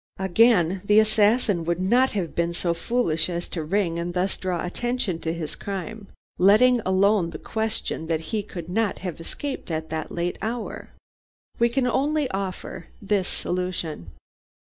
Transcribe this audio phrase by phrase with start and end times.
[0.17, 4.65] Again, the assassin would not have been so foolish as to ring and thus draw
[4.65, 6.07] attention to his crime,
[6.39, 10.89] letting alone the question that he could not have escaped at that late hour.
[11.59, 14.09] We can only offer this solution.